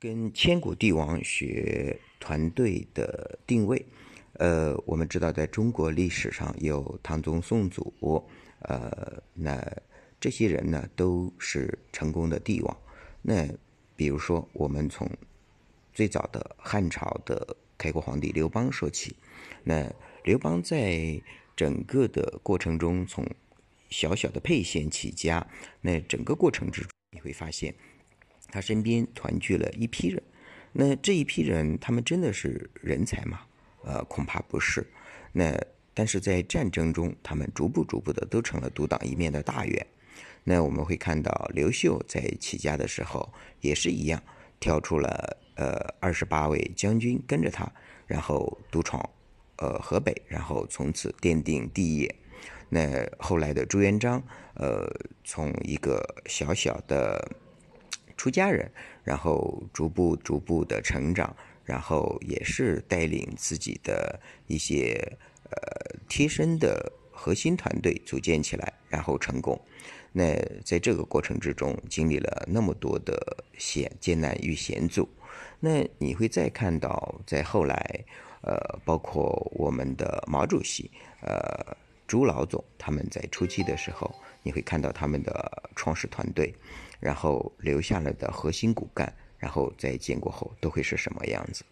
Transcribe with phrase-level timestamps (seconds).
[0.00, 3.84] 跟千古帝王学团队的定位。
[4.34, 7.92] 呃，我们知道，在中国历史上有唐宗宋祖，
[8.60, 9.62] 呃，那
[10.18, 12.74] 这些人呢都是成功的帝王。
[13.20, 13.46] 那
[13.94, 15.06] 比如说，我们从
[15.92, 19.14] 最早的汉朝的开国皇帝刘邦说起，
[19.62, 19.92] 那
[20.24, 21.20] 刘邦在
[21.54, 23.26] 整个的过程中，从
[23.90, 25.46] 小小的沛县起家，
[25.82, 27.74] 那整个过程之中，你会发现
[28.50, 30.22] 他身边团聚了一批人。
[30.72, 33.40] 那这一批人，他们真的是人才吗？
[33.82, 34.86] 呃，恐怕不是。
[35.32, 35.58] 那
[35.92, 39.86] 但是在战争中，他们逐步逐步的都成了独当一面的大员。
[40.44, 44.22] 那我们会看到刘秀在起家的时候也是一样，
[44.58, 47.70] 挑出了呃二十八位将军跟着他，
[48.06, 49.06] 然后独闯
[49.56, 52.14] 呃河北，然后从此奠定帝业。
[52.68, 54.22] 那后来的朱元璋，
[54.54, 54.88] 呃，
[55.24, 57.30] 从一个小小的
[58.20, 58.70] 出家人，
[59.02, 61.34] 然后逐步逐步的成长。
[61.62, 65.00] 然后也是带领自己的一些
[65.44, 69.60] 呃贴身的核心团队组建起来，然后成功。
[70.10, 73.14] 那在这个过程之中，经历了那么多的
[73.56, 75.08] 险艰难与险阻。
[75.60, 78.04] 那你会再看到，在后来，
[78.42, 81.76] 呃，包括我们的毛主席，呃，
[82.10, 86.52] 朱老总，他们在初期的时候，你会看到他们的创始团队，
[86.98, 89.14] 然后留下了的核心骨干。
[89.38, 91.62] 然后在建国后都会是什么样子？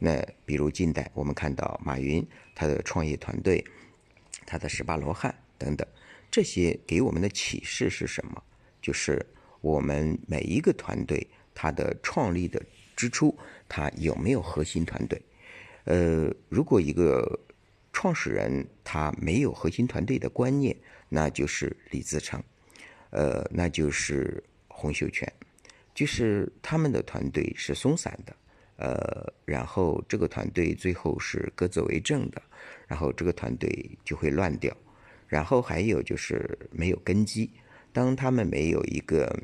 [0.00, 3.64] 那比如近代，我们看到马云他的创业团队，
[4.44, 5.86] 他的十八罗汉等等，
[6.32, 8.42] 这些给我们的启示是什么？
[8.82, 9.24] 就是
[9.60, 12.60] 我们每一个团队，它的创立的
[12.96, 15.22] 之初，它有没有核心团队？
[15.84, 17.38] 呃，如果一个
[17.96, 20.76] 创始人他没有核心团队的观念，
[21.08, 22.38] 那就是李自成，
[23.08, 25.26] 呃，那就是洪秀全。
[25.94, 28.36] 就是他们的团队是松散的，
[28.76, 32.42] 呃，然后这个团队最后是各自为政的，
[32.86, 34.76] 然后这个团队就会乱掉，
[35.26, 37.50] 然后还有就是没有根基。
[37.94, 39.34] 当他们没有一个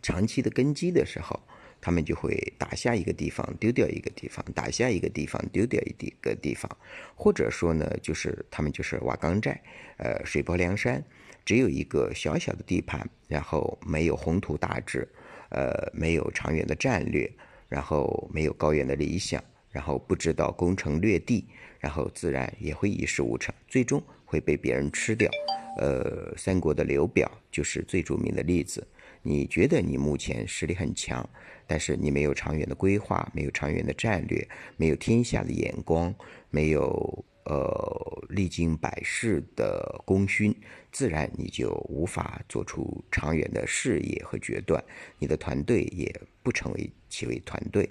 [0.00, 1.42] 长期的根基的时候，
[1.86, 6.68] 他们就会打下一个地方丢掉一个地方，打下一个地方丢掉一个地方，
[7.14, 9.62] 或者说呢，就是他们就是瓦岗寨，
[9.98, 11.00] 呃，水泊梁山，
[11.44, 15.08] 只有一个小小的地盘，然后没有宏图大志。
[15.50, 17.30] 呃，没有长远的战略，
[17.68, 21.46] 然后没有高远的理想，然后不知道攻城略地，
[21.78, 25.30] 然后自然也会一事无成，最终会被别人吃掉。
[25.78, 28.84] 呃，三国的刘表就是最著名的例子。
[29.26, 31.28] 你觉得你目前实力很强，
[31.66, 36.14] 但是你没有长远的规划，没有长远的战略，没有天下的眼光，
[36.50, 37.24] 没有。
[37.48, 40.52] 呃，历经百世的功勋，
[40.90, 44.82] 自然你就无法做出长远的事业和决断，
[45.20, 46.12] 你的团队也
[46.42, 47.88] 不成为其为团队。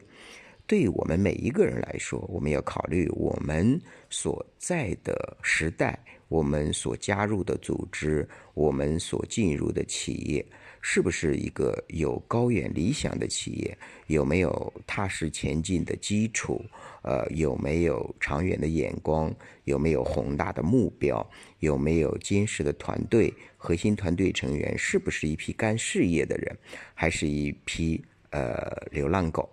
[0.67, 3.79] 对我们每一个人来说，我们要考虑我们
[4.09, 5.97] 所在的时代，
[6.27, 10.45] 我们所加入的组织，我们所进入的企业。
[10.87, 13.75] 是不是一个有高远理想的企业？
[14.05, 16.63] 有没有踏实前进的基础？
[17.01, 19.35] 呃，有没有长远的眼光？
[19.63, 21.27] 有没有宏大的目标？
[21.57, 23.33] 有没有坚实的团队？
[23.57, 26.55] 核心团队成员是不是一批干事业的人，
[26.93, 29.49] 还是一批呃流浪狗？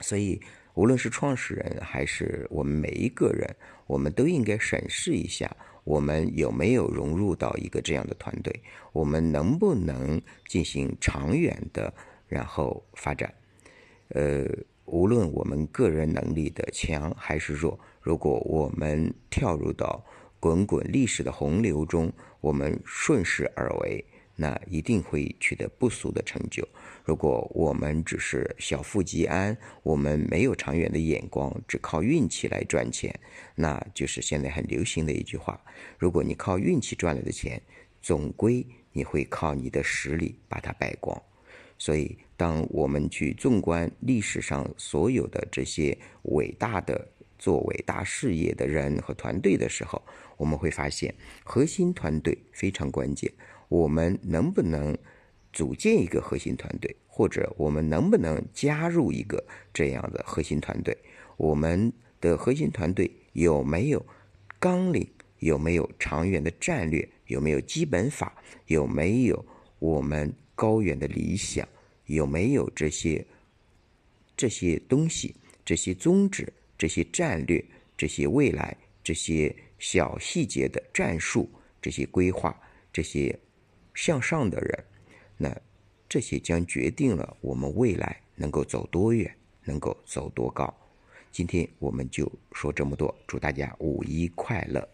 [0.00, 0.40] 所以，
[0.74, 3.48] 无论是创始人还是我们每一个人，
[3.86, 5.48] 我们都应该审视一下。
[5.88, 8.60] 我们有没有融入到一个这样的团队？
[8.92, 11.90] 我们能不能进行长远的
[12.26, 13.32] 然后发展？
[14.08, 14.44] 呃，
[14.84, 20.04] 无论我们个人能力的强还是弱，如果我们跳入到
[20.38, 22.12] 滚滚历史的洪流中，
[22.42, 24.04] 我们顺势而为。
[24.40, 26.66] 那一定会取得不俗的成就。
[27.04, 33.12] 如果我们只是小富即安，我们没有长远的眼光，只靠运气来赚钱，
[33.56, 35.60] 那就是现在很流行的一句话：
[35.98, 37.60] 如果你靠运气赚来的钱，
[38.00, 41.20] 总归你会靠你的实力把它败光。
[41.76, 47.08] 所以，当我们去纵观历史上所有的这些伟大的
[47.38, 50.02] 做伟大事业的人和团队的时候，
[50.36, 51.14] 我们会发现
[51.44, 53.32] 核心团队非常关键。
[53.68, 54.96] 我们能不能
[55.52, 60.96] 组建一个核心团队，或者我们能不能加入一个这样的核心团队？
[61.36, 64.04] 我们的核心团队有没有
[64.58, 65.06] 纲领？
[65.38, 67.08] 有没有长远的战略？
[67.26, 68.34] 有没有基本法？
[68.66, 69.46] 有没有
[69.78, 71.68] 我们高远的理想？
[72.06, 73.24] 有没有这些
[74.36, 75.36] 这些东西？
[75.64, 76.52] 这些宗旨？
[76.78, 77.62] 这些战略？
[77.96, 78.76] 这些未来？
[79.02, 81.50] 这些小细节的战术？
[81.82, 82.58] 这些规划？
[82.92, 83.38] 这些？
[83.94, 84.84] 向上的人，
[85.36, 85.60] 那
[86.08, 90.72] 这些将决定了我们未来能够走多远，能够走多高。
[91.32, 94.88] 今天我们就说这么多，祝大家五一快乐。